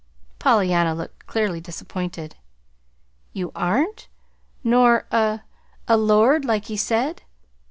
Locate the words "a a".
5.11-5.95